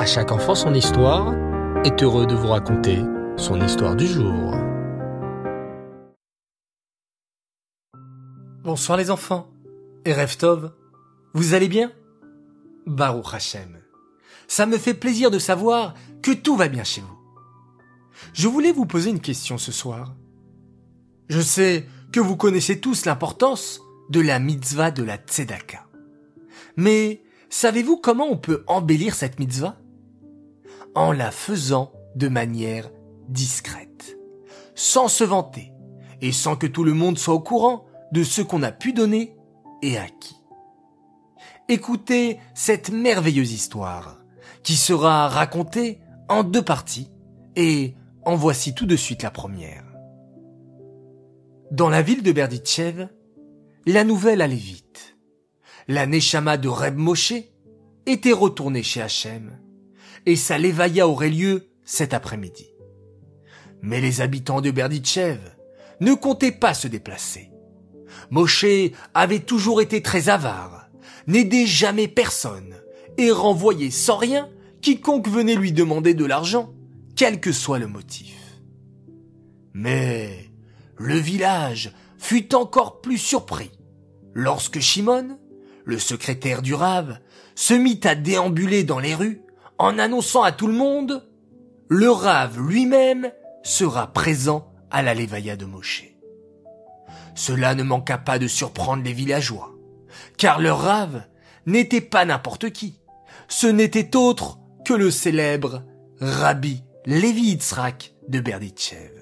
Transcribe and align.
À 0.00 0.06
chaque 0.06 0.32
enfant 0.32 0.54
son 0.54 0.72
histoire 0.72 1.34
est 1.84 2.02
heureux 2.02 2.26
de 2.26 2.34
vous 2.34 2.46
raconter 2.46 3.00
son 3.36 3.60
histoire 3.60 3.94
du 3.94 4.06
jour. 4.06 4.54
Bonsoir 8.64 8.96
les 8.96 9.10
enfants. 9.10 9.50
Et 10.06 10.14
Reftov, 10.14 10.72
vous 11.34 11.52
allez 11.52 11.68
bien? 11.68 11.92
Baruch 12.86 13.34
Hashem. 13.34 13.76
Ça 14.48 14.64
me 14.64 14.78
fait 14.78 14.94
plaisir 14.94 15.30
de 15.30 15.38
savoir 15.38 15.92
que 16.22 16.30
tout 16.30 16.56
va 16.56 16.68
bien 16.68 16.82
chez 16.82 17.02
vous. 17.02 17.18
Je 18.32 18.48
voulais 18.48 18.72
vous 18.72 18.86
poser 18.86 19.10
une 19.10 19.20
question 19.20 19.58
ce 19.58 19.70
soir. 19.70 20.14
Je 21.28 21.42
sais 21.42 21.86
que 22.10 22.20
vous 22.20 22.38
connaissez 22.38 22.80
tous 22.80 23.04
l'importance 23.04 23.82
de 24.08 24.20
la 24.20 24.38
mitzvah 24.38 24.92
de 24.92 25.02
la 25.02 25.18
tzedaka. 25.18 25.84
Mais 26.78 27.22
savez-vous 27.50 27.98
comment 27.98 28.28
on 28.30 28.38
peut 28.38 28.64
embellir 28.66 29.14
cette 29.14 29.38
mitzvah? 29.38 29.76
En 30.94 31.12
la 31.12 31.30
faisant 31.30 31.92
de 32.16 32.28
manière 32.28 32.90
discrète, 33.28 34.18
sans 34.74 35.08
se 35.08 35.22
vanter 35.22 35.72
et 36.20 36.32
sans 36.32 36.56
que 36.56 36.66
tout 36.66 36.82
le 36.82 36.94
monde 36.94 37.18
soit 37.18 37.34
au 37.34 37.40
courant 37.40 37.86
de 38.12 38.24
ce 38.24 38.42
qu'on 38.42 38.62
a 38.62 38.72
pu 38.72 38.92
donner 38.92 39.36
et 39.82 39.96
à 39.96 40.06
qui. 40.08 40.36
Écoutez 41.68 42.40
cette 42.54 42.90
merveilleuse 42.90 43.52
histoire 43.52 44.18
qui 44.64 44.74
sera 44.74 45.28
racontée 45.28 46.00
en 46.28 46.42
deux 46.42 46.64
parties 46.64 47.10
et 47.54 47.94
en 48.24 48.34
voici 48.34 48.74
tout 48.74 48.86
de 48.86 48.96
suite 48.96 49.22
la 49.22 49.30
première. 49.30 49.84
Dans 51.70 51.88
la 51.88 52.02
ville 52.02 52.24
de 52.24 52.32
Berditchev, 52.32 53.08
la 53.86 54.02
nouvelle 54.02 54.42
allait 54.42 54.56
vite. 54.56 55.16
La 55.86 56.06
Neshama 56.06 56.56
de 56.56 56.68
Reb 56.68 56.96
Moshe 56.96 57.34
était 58.06 58.32
retournée 58.32 58.82
chez 58.82 59.00
Hachem 59.00 59.56
et 60.26 60.36
sa 60.36 60.58
Levaya 60.58 61.08
aurait 61.08 61.30
lieu 61.30 61.68
cet 61.84 62.14
après-midi. 62.14 62.68
Mais 63.82 64.00
les 64.00 64.20
habitants 64.20 64.60
de 64.60 64.70
Berditchev 64.70 65.40
ne 66.00 66.14
comptaient 66.14 66.52
pas 66.52 66.74
se 66.74 66.88
déplacer. 66.88 67.50
Moshe 68.30 68.66
avait 69.14 69.40
toujours 69.40 69.80
été 69.80 70.02
très 70.02 70.28
avare, 70.28 70.88
n'aidait 71.26 71.66
jamais 71.66 72.08
personne 72.08 72.76
et 73.18 73.30
renvoyait 73.30 73.90
sans 73.90 74.16
rien 74.16 74.48
quiconque 74.80 75.28
venait 75.28 75.56
lui 75.56 75.72
demander 75.72 76.14
de 76.14 76.24
l'argent, 76.24 76.72
quel 77.16 77.40
que 77.40 77.52
soit 77.52 77.78
le 77.78 77.86
motif. 77.86 78.36
Mais 79.74 80.50
le 80.96 81.16
village 81.16 81.92
fut 82.18 82.54
encore 82.54 83.00
plus 83.00 83.18
surpris 83.18 83.70
lorsque 84.34 84.80
Shimon, 84.80 85.38
le 85.84 85.98
secrétaire 85.98 86.62
du 86.62 86.74
Rave, 86.74 87.18
se 87.54 87.74
mit 87.74 88.00
à 88.04 88.14
déambuler 88.14 88.84
dans 88.84 88.98
les 88.98 89.14
rues 89.14 89.42
en 89.80 89.98
annonçant 89.98 90.42
à 90.42 90.52
tout 90.52 90.66
le 90.66 90.74
monde 90.74 91.26
le 91.88 92.10
Rave 92.10 92.60
lui-même 92.60 93.32
sera 93.62 94.12
présent 94.12 94.70
à 94.90 95.02
la 95.02 95.14
Lévaïa 95.14 95.56
de 95.56 95.64
Moshe. 95.64 96.04
Cela 97.34 97.74
ne 97.74 97.82
manqua 97.82 98.18
pas 98.18 98.38
de 98.38 98.46
surprendre 98.46 99.02
les 99.02 99.14
villageois, 99.14 99.74
car 100.36 100.60
leur 100.60 100.80
Rave 100.82 101.22
n'était 101.64 102.02
pas 102.02 102.26
n'importe 102.26 102.70
qui. 102.70 103.00
Ce 103.48 103.66
n'était 103.66 104.14
autre 104.16 104.58
que 104.84 104.92
le 104.92 105.10
célèbre 105.10 105.82
Rabbi 106.20 106.82
Lévi 107.06 107.52
Yitzhak 107.52 108.12
de 108.28 108.38
Berditchev. 108.40 109.12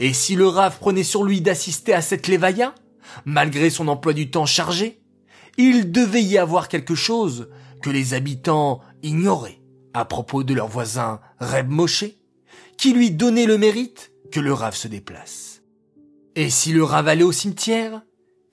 Et 0.00 0.12
si 0.12 0.34
le 0.34 0.48
Rav 0.48 0.78
prenait 0.80 1.04
sur 1.04 1.22
lui 1.22 1.40
d'assister 1.40 1.94
à 1.94 2.02
cette 2.02 2.26
Lévaïa, 2.26 2.74
malgré 3.24 3.70
son 3.70 3.86
emploi 3.86 4.14
du 4.14 4.32
temps 4.32 4.46
chargé, 4.46 5.00
il 5.56 5.92
devait 5.92 6.24
y 6.24 6.38
avoir 6.38 6.66
quelque 6.66 6.96
chose 6.96 7.48
que 7.84 7.90
les 7.90 8.14
habitants 8.14 8.80
ignoraient 9.02 9.60
à 9.92 10.06
propos 10.06 10.42
de 10.42 10.54
leur 10.54 10.68
voisin 10.68 11.20
Reb 11.38 11.68
Moshe, 11.68 12.06
qui 12.78 12.94
lui 12.94 13.10
donnait 13.10 13.44
le 13.44 13.58
mérite 13.58 14.10
que 14.32 14.40
le 14.40 14.54
Rav 14.54 14.74
se 14.74 14.88
déplace. 14.88 15.60
Et 16.34 16.48
si 16.48 16.72
le 16.72 16.82
Rav 16.82 17.08
allait 17.08 17.24
au 17.24 17.30
cimetière, 17.30 18.00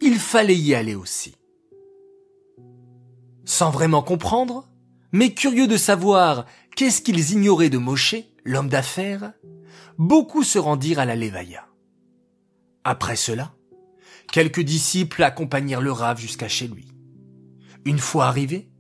il 0.02 0.16
fallait 0.16 0.58
y 0.58 0.76
aller 0.76 0.96
aussi. 0.96 1.34
Sans 3.46 3.72
vraiment 3.72 4.04
comprendre, 4.04 4.68
mais 5.14 5.34
curieux 5.34 5.68
de 5.68 5.78
savoir 5.78 6.46
qu'est-ce 6.76 7.02
qu'ils 7.02 7.32
ignoraient 7.32 7.70
de 7.70 7.78
Moshe, 7.78 8.16
l'homme 8.44 8.68
d'affaires, 8.68 9.32
beaucoup 9.98 10.44
se 10.44 10.60
rendirent 10.60 11.00
à 11.00 11.06
la 11.06 11.16
Lévaïa. 11.16 11.70
Après 12.84 13.16
cela, 13.16 13.54
quelques 14.34 14.60
disciples 14.60 15.24
accompagnèrent 15.24 15.80
le 15.80 15.94
Rav 15.94 16.20
jusqu'à 16.20 16.50
chez 16.50 16.68
lui. 16.68 16.90
Une 17.86 18.00
fois 18.00 18.26
arrivé, 18.26 18.71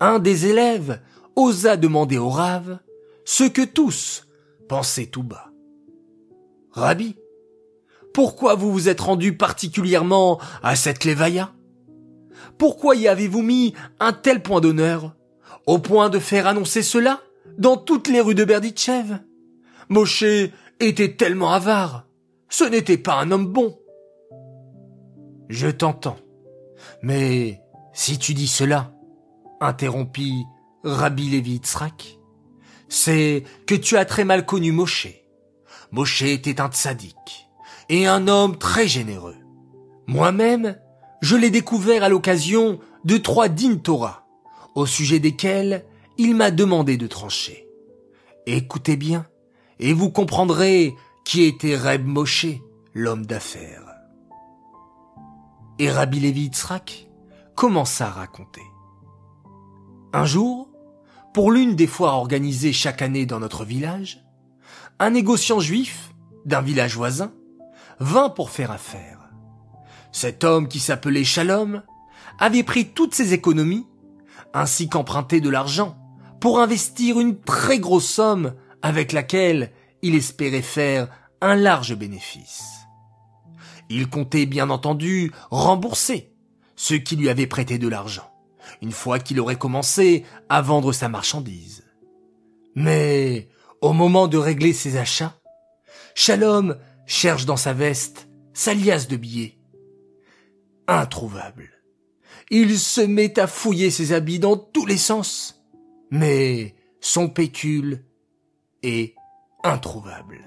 un 0.00 0.18
des 0.18 0.46
élèves 0.46 1.00
osa 1.36 1.76
demander 1.76 2.18
au 2.18 2.28
Rav 2.28 2.78
ce 3.24 3.44
que 3.44 3.62
tous 3.62 4.26
pensaient 4.68 5.06
tout 5.06 5.22
bas. 5.22 5.50
Rabbi, 6.72 7.16
pourquoi 8.12 8.54
vous 8.54 8.72
vous 8.72 8.88
êtes 8.88 9.00
rendu 9.00 9.36
particulièrement 9.36 10.40
à 10.62 10.74
cette 10.74 11.04
Lévaïa 11.04 11.52
Pourquoi 12.58 12.96
y 12.96 13.06
avez-vous 13.06 13.42
mis 13.42 13.74
un 14.00 14.12
tel 14.12 14.42
point 14.42 14.60
d'honneur, 14.60 15.14
au 15.66 15.78
point 15.78 16.10
de 16.10 16.18
faire 16.18 16.46
annoncer 16.46 16.82
cela 16.82 17.20
dans 17.58 17.76
toutes 17.76 18.08
les 18.08 18.20
rues 18.20 18.34
de 18.34 18.44
Berditchev? 18.44 19.18
Moshe 19.88 20.24
était 20.80 21.16
tellement 21.16 21.52
avare. 21.52 22.06
Ce 22.48 22.64
n'était 22.64 22.98
pas 22.98 23.14
un 23.14 23.30
homme 23.30 23.46
bon. 23.46 23.78
Je 25.48 25.68
t'entends. 25.68 26.18
Mais 27.02 27.60
si 27.92 28.18
tu 28.18 28.34
dis 28.34 28.46
cela, 28.46 28.92
interrompit 29.60 30.46
Rabbi 30.84 31.28
Levi 31.28 31.52
Yitzhak, 31.52 32.18
c'est 32.88 33.44
que 33.66 33.74
tu 33.74 33.96
as 33.96 34.04
très 34.04 34.24
mal 34.24 34.46
connu 34.46 34.72
Moshe. 34.72 35.08
Moshe 35.92 36.22
était 36.22 36.60
un 36.60 36.68
tzaddik 36.68 37.48
et 37.88 38.06
un 38.06 38.28
homme 38.28 38.56
très 38.56 38.88
généreux. 38.88 39.36
Moi-même, 40.06 40.78
je 41.20 41.36
l'ai 41.36 41.50
découvert 41.50 42.02
à 42.02 42.08
l'occasion 42.08 42.80
de 43.04 43.18
trois 43.18 43.48
din 43.48 43.76
Torah, 43.76 44.26
au 44.74 44.86
sujet 44.86 45.18
desquels 45.18 45.84
il 46.16 46.34
m'a 46.34 46.50
demandé 46.50 46.96
de 46.96 47.06
trancher. 47.06 47.68
Écoutez 48.46 48.96
bien, 48.96 49.26
et 49.78 49.92
vous 49.92 50.10
comprendrez 50.10 50.94
qui 51.24 51.44
était 51.44 51.76
Reb 51.76 52.06
Moshe, 52.06 52.46
l'homme 52.94 53.26
d'affaires. 53.26 53.86
Et 55.78 55.90
Rabbi 55.90 56.20
Levi 56.20 56.42
Yitzhak 56.42 57.08
commença 57.54 58.06
à 58.06 58.10
raconter. 58.10 58.62
Un 60.12 60.24
jour, 60.24 60.68
pour 61.32 61.52
l'une 61.52 61.76
des 61.76 61.86
foires 61.86 62.16
organisées 62.16 62.72
chaque 62.72 63.00
année 63.00 63.26
dans 63.26 63.38
notre 63.38 63.64
village, 63.64 64.24
un 64.98 65.10
négociant 65.10 65.60
juif 65.60 66.12
d'un 66.44 66.60
village 66.60 66.96
voisin 66.96 67.32
vint 68.00 68.28
pour 68.28 68.50
faire 68.50 68.72
affaire. 68.72 69.30
Cet 70.10 70.42
homme 70.42 70.66
qui 70.66 70.80
s'appelait 70.80 71.22
Shalom 71.22 71.82
avait 72.40 72.64
pris 72.64 72.88
toutes 72.88 73.14
ses 73.14 73.34
économies 73.34 73.86
ainsi 74.52 74.88
qu'emprunté 74.88 75.40
de 75.40 75.48
l'argent 75.48 75.96
pour 76.40 76.58
investir 76.58 77.20
une 77.20 77.38
très 77.38 77.78
grosse 77.78 78.08
somme 78.08 78.54
avec 78.82 79.12
laquelle 79.12 79.70
il 80.02 80.14
espérait 80.14 80.62
faire 80.62 81.08
un 81.40 81.54
large 81.54 81.94
bénéfice. 81.94 82.64
Il 83.90 84.08
comptait 84.08 84.46
bien 84.46 84.70
entendu 84.70 85.30
rembourser 85.50 86.32
ceux 86.74 86.98
qui 86.98 87.16
lui 87.16 87.28
avaient 87.28 87.46
prêté 87.46 87.78
de 87.78 87.88
l'argent, 87.88 88.29
une 88.82 88.92
fois 88.92 89.18
qu'il 89.18 89.40
aurait 89.40 89.58
commencé 89.58 90.24
à 90.48 90.62
vendre 90.62 90.92
sa 90.92 91.08
marchandise. 91.08 91.84
Mais 92.74 93.48
au 93.80 93.92
moment 93.92 94.28
de 94.28 94.38
régler 94.38 94.72
ses 94.72 94.96
achats, 94.96 95.36
Shalom 96.14 96.76
cherche 97.06 97.46
dans 97.46 97.56
sa 97.56 97.72
veste 97.72 98.28
sa 98.52 98.74
liasse 98.74 99.08
de 99.08 99.16
billets. 99.16 99.58
Introuvable. 100.86 101.70
Il 102.50 102.78
se 102.78 103.00
met 103.00 103.38
à 103.38 103.46
fouiller 103.46 103.90
ses 103.90 104.12
habits 104.12 104.40
dans 104.40 104.56
tous 104.56 104.86
les 104.86 104.98
sens. 104.98 105.62
Mais 106.10 106.74
son 107.00 107.28
pécule 107.28 108.04
est 108.82 109.14
introuvable. 109.62 110.40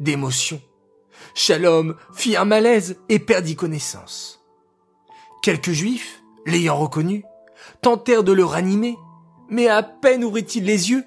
D'émotion, 0.00 0.60
Shalom 1.34 1.96
fit 2.12 2.36
un 2.36 2.44
malaise 2.44 2.96
et 3.08 3.18
perdit 3.18 3.54
connaissance. 3.54 4.40
Quelques 5.42 5.70
juifs, 5.70 6.23
l'ayant 6.46 6.76
reconnu, 6.76 7.24
tentèrent 7.80 8.24
de 8.24 8.32
le 8.32 8.44
ranimer, 8.44 8.96
mais 9.48 9.68
à 9.68 9.82
peine 9.82 10.24
ouvrit-il 10.24 10.64
les 10.64 10.90
yeux 10.90 11.04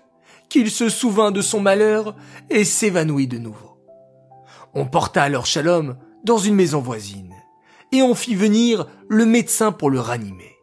qu'il 0.50 0.72
se 0.72 0.90
souvint 0.90 1.32
de 1.32 1.42
son 1.42 1.60
malheur 1.60 2.16
et 2.50 2.64
s'évanouit 2.64 3.28
de 3.28 3.38
nouveau. 3.38 3.78
On 4.74 4.86
porta 4.86 5.24
alors 5.24 5.46
Shalom 5.46 5.98
dans 6.24 6.38
une 6.38 6.56
maison 6.56 6.80
voisine, 6.80 7.34
et 7.92 8.02
on 8.02 8.16
fit 8.16 8.36
venir 8.36 8.88
le 9.08 9.26
médecin 9.26 9.72
pour 9.72 9.90
le 9.90 10.00
ranimer. 10.00 10.56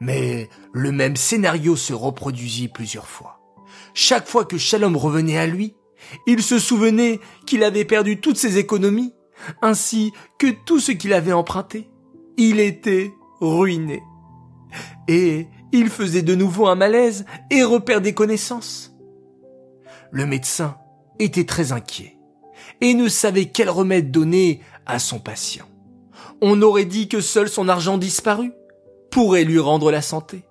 Mais 0.00 0.48
le 0.72 0.92
même 0.92 1.16
scénario 1.16 1.76
se 1.76 1.92
reproduisit 1.92 2.68
plusieurs 2.68 3.06
fois. 3.06 3.40
Chaque 3.94 4.26
fois 4.26 4.44
que 4.44 4.58
Shalom 4.58 4.96
revenait 4.96 5.38
à 5.38 5.46
lui, 5.46 5.76
il 6.26 6.42
se 6.42 6.58
souvenait 6.58 7.20
qu'il 7.46 7.62
avait 7.62 7.84
perdu 7.84 8.20
toutes 8.20 8.36
ses 8.36 8.58
économies, 8.58 9.14
ainsi 9.60 10.12
que 10.38 10.48
tout 10.66 10.80
ce 10.80 10.92
qu'il 10.92 11.12
avait 11.12 11.32
emprunté. 11.32 11.88
Il 12.36 12.60
était 12.60 13.12
ruiné. 13.42 14.02
Et 15.08 15.48
il 15.72 15.90
faisait 15.90 16.22
de 16.22 16.34
nouveau 16.34 16.66
un 16.68 16.74
malaise 16.74 17.26
et 17.50 17.64
reperdait 17.64 18.14
connaissance. 18.14 18.94
Le 20.10 20.26
médecin 20.26 20.76
était 21.18 21.44
très 21.44 21.72
inquiet 21.72 22.16
et 22.80 22.94
ne 22.94 23.08
savait 23.08 23.46
quel 23.46 23.68
remède 23.68 24.10
donner 24.10 24.60
à 24.86 24.98
son 24.98 25.18
patient. 25.18 25.66
On 26.40 26.62
aurait 26.62 26.84
dit 26.84 27.08
que 27.08 27.20
seul 27.20 27.48
son 27.48 27.68
argent 27.68 27.98
disparu 27.98 28.52
pourrait 29.10 29.44
lui 29.44 29.58
rendre 29.58 29.90
la 29.90 30.02
santé. 30.02 30.44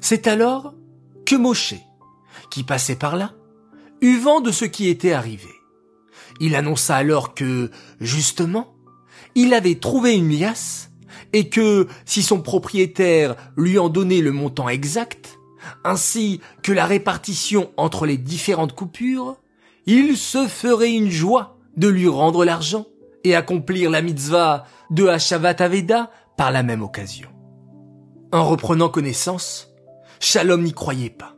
C'est 0.00 0.26
alors 0.26 0.74
que 1.24 1.36
Moshe, 1.36 1.74
qui 2.50 2.62
passait 2.62 2.96
par 2.96 3.16
là, 3.16 3.32
eut 4.00 4.18
vent 4.18 4.40
de 4.40 4.50
ce 4.50 4.64
qui 4.64 4.88
était 4.88 5.12
arrivé. 5.12 5.48
Il 6.40 6.54
annonça 6.54 6.96
alors 6.96 7.34
que, 7.34 7.70
justement, 8.00 8.74
il 9.34 9.54
avait 9.54 9.76
trouvé 9.76 10.14
une 10.14 10.30
liasse 10.30 10.90
et 11.36 11.50
que, 11.50 11.86
si 12.06 12.22
son 12.22 12.40
propriétaire 12.40 13.36
lui 13.58 13.78
en 13.78 13.90
donnait 13.90 14.22
le 14.22 14.32
montant 14.32 14.70
exact, 14.70 15.38
ainsi 15.84 16.40
que 16.62 16.72
la 16.72 16.86
répartition 16.86 17.70
entre 17.76 18.06
les 18.06 18.16
différentes 18.16 18.74
coupures, 18.74 19.36
il 19.84 20.16
se 20.16 20.48
ferait 20.48 20.94
une 20.94 21.10
joie 21.10 21.58
de 21.76 21.88
lui 21.88 22.08
rendre 22.08 22.46
l'argent 22.46 22.86
et 23.22 23.34
accomplir 23.34 23.90
la 23.90 24.00
mitzvah 24.00 24.64
de 24.88 25.06
Hashavat 25.08 25.56
Aveda 25.58 26.10
par 26.38 26.52
la 26.52 26.62
même 26.62 26.80
occasion. 26.82 27.28
En 28.32 28.48
reprenant 28.48 28.88
connaissance, 28.88 29.68
Shalom 30.20 30.62
n'y 30.62 30.72
croyait 30.72 31.10
pas. 31.10 31.36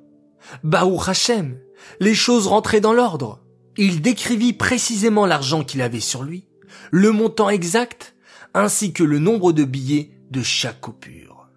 Baou 0.62 0.96
Hashem, 1.04 1.58
les 1.98 2.14
choses 2.14 2.46
rentraient 2.46 2.80
dans 2.80 2.92
l'ordre. 2.92 3.40
Il 3.76 4.00
décrivit 4.00 4.52
précisément 4.52 5.26
l'argent 5.26 5.64
qu'il 5.64 5.82
avait 5.82 5.98
sur 5.98 6.22
lui, 6.22 6.46
le 6.92 7.10
montant 7.10 7.50
exact, 7.50 8.14
ainsi 8.58 8.92
que 8.92 9.04
le 9.04 9.18
nombre 9.18 9.52
de 9.52 9.64
billets 9.64 10.10
de 10.30 10.42
chaque 10.42 10.80
coupure. 10.80 11.48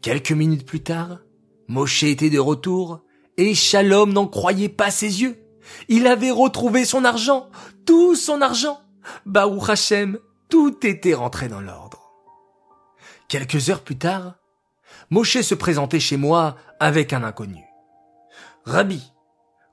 Quelques 0.00 0.32
minutes 0.32 0.64
plus 0.64 0.82
tard, 0.82 1.18
Moshe 1.66 2.04
était 2.04 2.30
de 2.30 2.38
retour, 2.38 3.00
et 3.36 3.54
Shalom 3.54 4.12
n'en 4.12 4.28
croyait 4.28 4.68
pas 4.68 4.90
ses 4.90 5.22
yeux. 5.22 5.36
Il 5.88 6.06
avait 6.06 6.30
retrouvé 6.30 6.84
son 6.84 7.04
argent, 7.04 7.48
tout 7.84 8.14
son 8.14 8.42
argent. 8.42 8.80
Baou 9.26 9.60
Hashem, 9.66 10.18
tout 10.48 10.86
était 10.86 11.14
rentré 11.14 11.48
dans 11.48 11.60
l'ordre. 11.60 12.12
Quelques 13.28 13.70
heures 13.70 13.82
plus 13.82 13.98
tard, 13.98 14.36
Moshe 15.10 15.40
se 15.40 15.54
présentait 15.54 16.00
chez 16.00 16.16
moi 16.16 16.56
avec 16.78 17.12
un 17.12 17.24
inconnu. 17.24 17.64
Rabbi, 18.64 19.02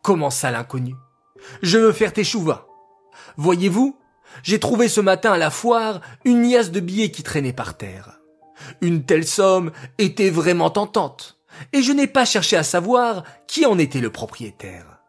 commença 0.01 0.49
l'inconnu, 0.49 0.95
je 1.61 1.77
veux 1.77 1.91
faire 1.91 2.13
tes 2.13 2.23
chouvas. 2.23 2.67
Voyez-vous, 3.37 4.00
j'ai 4.43 4.59
trouvé 4.59 4.87
ce 4.87 5.01
matin 5.01 5.33
à 5.33 5.37
la 5.37 5.49
foire 5.49 6.01
une 6.25 6.49
liasse 6.49 6.71
de 6.71 6.79
billets 6.79 7.11
qui 7.11 7.23
traînait 7.23 7.53
par 7.53 7.77
terre. 7.77 8.19
Une 8.81 9.03
telle 9.03 9.27
somme 9.27 9.71
était 9.97 10.29
vraiment 10.29 10.69
tentante, 10.69 11.39
et 11.73 11.81
je 11.81 11.91
n'ai 11.91 12.07
pas 12.07 12.25
cherché 12.25 12.55
à 12.55 12.63
savoir 12.63 13.23
qui 13.47 13.65
en 13.65 13.77
était 13.77 14.01
le 14.01 14.11
propriétaire. 14.11 14.99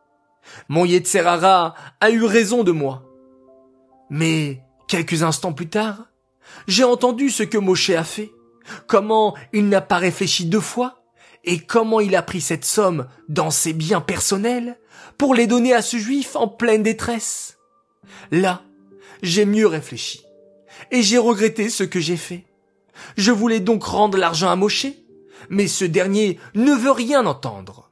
Mon 0.69 0.85
Yetzerara 0.85 1.75
a 2.01 2.11
eu 2.11 2.25
raison 2.25 2.65
de 2.65 2.73
moi. 2.73 3.05
Mais, 4.11 4.63
quelques 4.89 5.23
instants 5.23 5.53
plus 5.53 5.69
tard, 5.69 6.07
j'ai 6.67 6.85
entendu 6.85 7.31
ce 7.31 7.43
que 7.43 7.59
Moshe 7.59 7.91
a 7.91 8.05
fait, 8.05 8.31
comment 8.87 9.35
il 9.53 9.69
n'a 9.69 9.81
pas 9.81 9.99
réfléchi 9.99 10.47
deux 10.47 10.61
fois, 10.61 11.03
et 11.45 11.59
comment 11.59 12.01
il 12.01 12.15
a 12.15 12.23
pris 12.23 12.41
cette 12.41 12.65
somme 12.65 13.07
dans 13.29 13.51
ses 13.51 13.73
biens 13.73 14.01
personnels 14.01 14.79
pour 15.19 15.35
les 15.35 15.47
donner 15.47 15.75
à 15.75 15.83
ce 15.83 15.97
juif 15.97 16.37
en 16.37 16.49
pleine 16.49 16.83
détresse. 16.83 17.59
Là, 18.31 18.63
j'ai 19.23 19.45
mieux 19.45 19.67
réfléchi, 19.67 20.23
et 20.91 21.03
j'ai 21.03 21.19
regretté 21.19 21.69
ce 21.71 21.85
que 21.85 22.01
j'ai 22.01 22.17
fait. 22.17 22.45
Je 23.17 23.33
voulais 23.33 23.61
donc 23.61 23.85
rendre 23.85 24.19
l'argent 24.19 24.51
à 24.51 24.57
Moshe, 24.57 24.87
mais 25.49 25.67
ce 25.69 25.85
dernier 25.85 26.39
ne 26.55 26.73
veut 26.73 26.91
rien 26.91 27.27
entendre. 27.27 27.91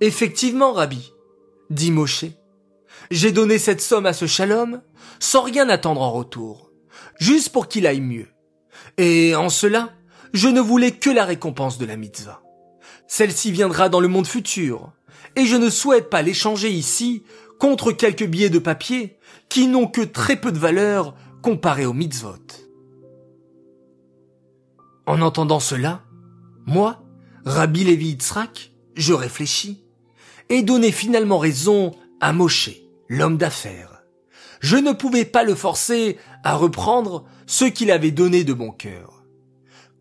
Effectivement, 0.00 0.72
Rabbi, 0.72 1.12
dit 1.68 1.90
Moshe, 1.90 2.26
j'ai 3.10 3.32
donné 3.32 3.58
cette 3.58 3.80
somme 3.80 4.06
à 4.06 4.12
ce 4.12 4.26
Shalom 4.26 4.82
sans 5.18 5.42
rien 5.42 5.68
attendre 5.68 6.00
en 6.00 6.12
retour, 6.12 6.70
juste 7.18 7.50
pour 7.50 7.68
qu'il 7.68 7.86
aille 7.86 8.00
mieux. 8.00 8.28
Et 8.96 9.34
en 9.34 9.48
cela, 9.48 9.90
je 10.32 10.48
ne 10.48 10.60
voulais 10.60 10.92
que 10.92 11.10
la 11.10 11.24
récompense 11.24 11.78
de 11.78 11.86
la 11.86 11.96
mitzvah. 11.96 12.42
Celle-ci 13.08 13.50
viendra 13.50 13.88
dans 13.88 14.00
le 14.00 14.08
monde 14.08 14.26
futur, 14.26 14.92
et 15.36 15.44
je 15.44 15.56
ne 15.56 15.68
souhaite 15.70 16.10
pas 16.10 16.22
l'échanger 16.22 16.70
ici 16.70 17.24
contre 17.60 17.92
quelques 17.92 18.26
billets 18.26 18.50
de 18.50 18.58
papier 18.58 19.18
qui 19.48 19.68
n'ont 19.68 19.86
que 19.86 20.00
très 20.00 20.34
peu 20.40 20.50
de 20.50 20.58
valeur 20.58 21.14
comparés 21.42 21.86
aux 21.86 21.92
mitzvot. 21.92 22.34
En 25.06 25.20
entendant 25.20 25.60
cela, 25.60 26.02
moi, 26.66 27.02
Rabbi 27.44 27.84
Levi 27.84 28.08
Yitzhak, 28.08 28.72
je 28.94 29.12
réfléchis 29.12 29.84
et 30.48 30.62
donnai 30.62 30.90
finalement 30.90 31.38
raison 31.38 31.92
à 32.20 32.32
Moshe, 32.32 32.70
l'homme 33.08 33.36
d'affaires. 33.36 34.02
Je 34.60 34.76
ne 34.76 34.92
pouvais 34.92 35.24
pas 35.24 35.44
le 35.44 35.54
forcer 35.54 36.18
à 36.42 36.54
reprendre 36.56 37.26
ce 37.46 37.64
qu'il 37.66 37.90
avait 37.90 38.10
donné 38.10 38.42
de 38.42 38.52
bon 38.52 38.70
cœur. 38.70 39.24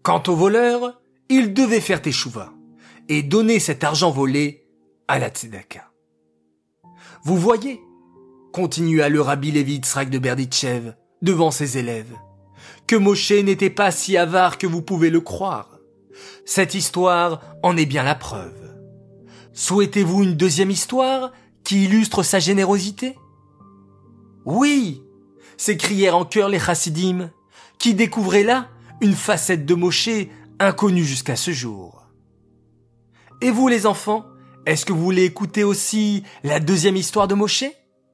Quant 0.01 0.23
au 0.27 0.35
voleur, 0.35 1.01
il 1.27 1.53
devait 1.53 1.81
faire 1.81 2.01
teshuva 2.01 2.53
et 3.09 3.21
donner 3.21 3.59
cet 3.59 3.83
argent 3.83 4.11
volé 4.11 4.65
à 5.07 5.19
la 5.19 5.29
tzedaka. 5.29 5.88
Vous 7.23 7.37
voyez, 7.37 7.81
continua 8.51 9.09
le 9.09 9.21
rabbi 9.21 9.51
Lévi 9.51 9.73
Yitzhak 9.73 10.09
de 10.09 10.19
Berditchev 10.19 10.93
devant 11.21 11.51
ses 11.51 11.77
élèves, 11.77 12.15
que 12.87 12.95
Moshe 12.95 13.31
n'était 13.31 13.69
pas 13.69 13.91
si 13.91 14.17
avare 14.17 14.57
que 14.57 14.67
vous 14.67 14.81
pouvez 14.81 15.09
le 15.09 15.21
croire. 15.21 15.79
Cette 16.45 16.73
histoire 16.73 17.41
en 17.63 17.77
est 17.77 17.85
bien 17.85 18.03
la 18.03 18.15
preuve. 18.15 18.75
Souhaitez-vous 19.53 20.23
une 20.23 20.35
deuxième 20.35 20.71
histoire 20.71 21.31
qui 21.63 21.85
illustre 21.85 22.23
sa 22.23 22.39
générosité? 22.39 23.17
Oui 24.45 25.03
s'écrièrent 25.59 26.15
en 26.15 26.23
chœur 26.23 26.47
les 26.47 26.59
chassidim, 26.59 27.31
qui 27.77 27.93
découvraient 27.93 28.43
là 28.43 28.69
une 29.01 29.13
facette 29.13 29.65
de 29.65 29.75
Moshe 29.75 30.09
inconnue 30.59 31.03
jusqu'à 31.03 31.35
ce 31.35 31.51
jour. 31.51 32.07
Et 33.41 33.51
vous 33.51 33.67
les 33.67 33.85
enfants, 33.85 34.25
est-ce 34.65 34.85
que 34.85 34.93
vous 34.93 35.03
voulez 35.03 35.23
écouter 35.23 35.63
aussi 35.63 36.23
la 36.43 36.59
deuxième 36.59 36.95
histoire 36.95 37.27
de 37.27 37.35
Moshe? 37.35 37.65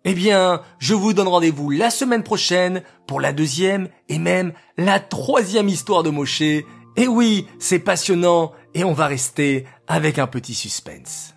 Eh 0.08 0.14
bien, 0.14 0.62
je 0.78 0.94
vous 0.94 1.14
donne 1.14 1.28
rendez-vous 1.28 1.72
la 1.72 1.90
semaine 1.90 2.24
prochaine 2.24 2.84
pour 3.08 3.20
la 3.20 3.34
deuxième 3.34 3.90
et 4.08 4.20
même 4.20 4.54
la 4.78 5.00
troisième 5.00 5.68
histoire 5.68 6.04
de 6.04 6.12
Moshe. 6.12 6.42
Et 6.42 7.08
oui, 7.08 7.48
c'est 7.60 7.80
passionnant 7.80 8.54
et 8.74 8.84
on 8.84 8.94
va 8.94 9.08
rester 9.08 9.66
avec 9.88 10.20
un 10.20 10.28
petit 10.28 10.54
suspense. 10.54 11.34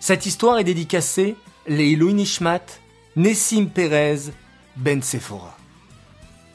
Cette 0.00 0.26
histoire 0.26 0.58
est 0.58 0.64
dédicacée 0.64 1.36
les 1.66 1.96
Nishmat, 1.96 2.64
Nessim 3.16 3.66
Perez, 3.66 4.32
Ben 4.76 5.02
Sephora. 5.02 5.56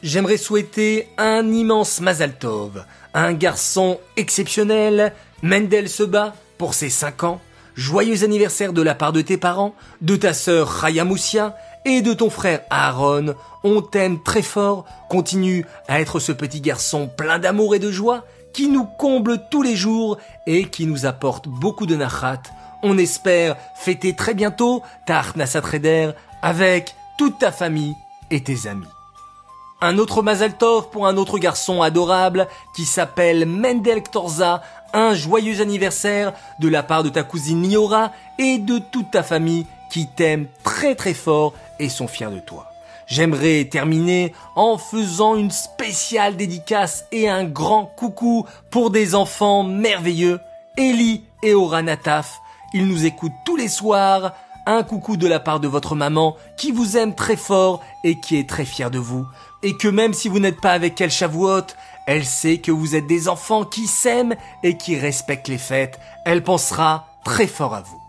J'aimerais 0.03 0.35
souhaiter 0.35 1.07
un 1.17 1.49
immense 1.49 2.01
Mazal 2.01 2.37
Tov, 2.37 2.83
un 3.13 3.31
garçon 3.31 4.01
exceptionnel, 4.17 5.13
Mendel 5.41 5.87
se 5.87 6.03
bat 6.03 6.35
pour 6.57 6.73
ses 6.73 6.89
5 6.89 7.23
ans, 7.23 7.39
joyeux 7.75 8.25
anniversaire 8.25 8.73
de 8.73 8.81
la 8.81 8.95
part 8.95 9.13
de 9.13 9.21
tes 9.21 9.37
parents, 9.37 9.73
de 10.01 10.17
ta 10.17 10.33
sœur 10.33 10.67
Raya 10.67 11.05
Moussia 11.05 11.55
et 11.85 12.01
de 12.01 12.13
ton 12.13 12.29
frère 12.29 12.63
Aaron. 12.69 13.33
On 13.63 13.81
t'aime 13.81 14.21
très 14.21 14.41
fort, 14.41 14.83
continue 15.09 15.65
à 15.87 16.01
être 16.01 16.19
ce 16.19 16.33
petit 16.33 16.59
garçon 16.59 17.07
plein 17.07 17.39
d'amour 17.39 17.73
et 17.73 17.79
de 17.79 17.89
joie 17.89 18.25
qui 18.51 18.67
nous 18.67 18.83
comble 18.83 19.47
tous 19.49 19.61
les 19.61 19.77
jours 19.77 20.17
et 20.47 20.65
qui 20.65 20.85
nous 20.85 21.05
apporte 21.05 21.47
beaucoup 21.47 21.85
de 21.85 21.95
nachat. 21.95 22.43
On 22.83 22.97
espère 22.97 23.55
fêter 23.77 24.17
très 24.17 24.33
bientôt 24.33 24.83
ta 25.05 25.19
Arnasa 25.19 25.61
avec 26.41 26.93
toute 27.17 27.39
ta 27.39 27.53
famille 27.53 27.93
et 28.31 28.43
tes 28.43 28.67
amis. 28.67 28.83
Un 29.85 29.97
autre 29.97 30.21
Mazel 30.21 30.53
Tov 30.53 30.91
pour 30.91 31.07
un 31.07 31.17
autre 31.17 31.37
garçon 31.39 31.81
adorable 31.81 32.47
qui 32.73 32.85
s'appelle 32.85 33.45
Mendel 33.45 34.01
Ktorza. 34.01 34.61
Un 34.93 35.13
joyeux 35.13 35.59
anniversaire 35.59 36.31
de 36.59 36.69
la 36.69 36.83
part 36.83 37.03
de 37.03 37.09
ta 37.09 37.23
cousine 37.23 37.63
Niora 37.63 38.13
et 38.39 38.59
de 38.59 38.79
toute 38.79 39.11
ta 39.11 39.23
famille 39.23 39.65
qui 39.91 40.07
t'aiment 40.07 40.47
très 40.63 40.95
très 40.95 41.13
fort 41.13 41.53
et 41.79 41.89
sont 41.89 42.07
fiers 42.07 42.31
de 42.31 42.39
toi. 42.39 42.71
J'aimerais 43.07 43.65
terminer 43.65 44.33
en 44.55 44.77
faisant 44.77 45.35
une 45.35 45.51
spéciale 45.51 46.37
dédicace 46.37 47.03
et 47.11 47.27
un 47.27 47.43
grand 47.43 47.87
coucou 47.97 48.45
pour 48.69 48.89
des 48.89 49.15
enfants 49.15 49.63
merveilleux, 49.63 50.39
Eli 50.77 51.25
et 51.43 51.53
Ora 51.53 51.81
Nataf. 51.81 52.39
Ils 52.73 52.87
nous 52.87 53.05
écoutent 53.05 53.33
tous 53.43 53.57
les 53.57 53.67
soirs. 53.67 54.31
Un 54.65 54.83
coucou 54.83 55.17
de 55.17 55.27
la 55.27 55.39
part 55.39 55.59
de 55.59 55.67
votre 55.67 55.95
maman 55.95 56.37
qui 56.57 56.71
vous 56.71 56.95
aime 56.95 57.15
très 57.15 57.35
fort 57.35 57.81
et 58.03 58.19
qui 58.19 58.37
est 58.37 58.49
très 58.49 58.65
fière 58.65 58.91
de 58.91 58.99
vous 58.99 59.27
et 59.63 59.77
que 59.77 59.87
même 59.87 60.13
si 60.13 60.29
vous 60.29 60.39
n'êtes 60.39 60.61
pas 60.61 60.73
avec 60.73 60.99
elle 61.01 61.09
Shavuot, 61.09 61.67
elle 62.05 62.25
sait 62.25 62.57
que 62.57 62.71
vous 62.71 62.95
êtes 62.95 63.07
des 63.07 63.29
enfants 63.29 63.63
qui 63.63 63.87
s'aiment 63.87 64.35
et 64.61 64.77
qui 64.77 64.97
respectent 64.97 65.47
les 65.47 65.57
fêtes. 65.57 65.99
Elle 66.25 66.43
pensera 66.43 67.07
très 67.23 67.47
fort 67.47 67.73
à 67.73 67.81
vous. 67.81 68.01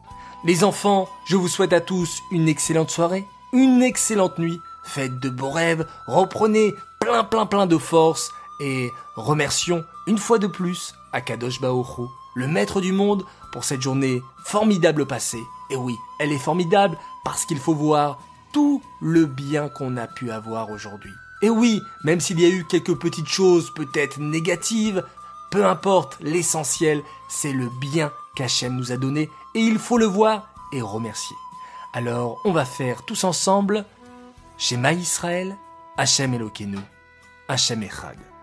Les 0.45 0.65
enfants, 0.65 1.09
je 1.27 1.37
vous 1.37 1.49
souhaite 1.49 1.73
à 1.73 1.81
tous 1.81 2.21
une 2.31 2.49
excellente 2.49 2.91
soirée, 2.91 3.25
une 3.53 3.83
excellente 3.83 4.39
nuit, 4.39 4.59
faites 4.85 5.19
de 5.21 5.31
beaux 5.31 5.51
rêves, 5.51 5.87
reprenez 6.07 6.73
plein 7.01 7.25
plein 7.25 7.47
plein 7.47 7.67
de 7.67 7.79
force 7.79 8.31
Et 8.61 8.91
remercions 9.17 9.85
une 10.07 10.19
fois 10.19 10.39
de 10.39 10.47
plus 10.47 10.95
Akadosh 11.13 11.61
Baoru, 11.61 12.09
le 12.35 12.49
maître 12.49 12.81
du 12.81 12.93
monde, 12.93 13.25
pour 13.53 13.65
cette 13.65 13.81
journée 13.81 14.21
formidable 14.45 15.07
passée. 15.07 15.43
Et 15.71 15.77
oui, 15.77 15.97
elle 16.19 16.33
est 16.33 16.39
formidable 16.39 16.99
parce 17.25 17.45
qu'il 17.45 17.59
faut 17.59 17.75
voir 17.75 18.19
tout 18.53 18.83
le 19.01 19.27
bien 19.27 19.69
qu'on 19.69 19.97
a 19.97 20.07
pu 20.07 20.31
avoir 20.31 20.71
aujourd'hui. 20.71 21.13
Et 21.43 21.51
oui, 21.51 21.83
même 22.05 22.21
s'il 22.21 22.41
y 22.41 22.47
a 22.47 22.49
eu 22.49 22.65
quelques 22.65 22.95
petites 22.95 23.29
choses 23.29 23.73
peut-être 23.75 24.19
négatives, 24.19 25.05
peu 25.51 25.67
importe, 25.67 26.17
l'essentiel, 26.21 27.03
c'est 27.29 27.53
le 27.53 27.69
bien 27.81 28.13
qu'Hachem 28.35 28.75
nous 28.75 28.93
a 28.93 28.97
donné 28.97 29.31
et 29.55 29.61
il 29.61 29.79
faut 29.79 29.99
le 29.99 30.07
voir 30.07 30.49
et 30.73 30.81
remercier. 30.81 31.37
Alors, 31.93 32.41
on 32.45 32.53
va 32.53 32.65
faire 32.65 33.05
tous 33.05 33.25
ensemble 33.25 33.85
Shema 34.59 34.93
Israël, 34.93 35.57
Hachem 35.97 36.35
Elokeinu, 36.35 36.79
Hachem 37.49 37.83
Echad. 37.83 38.34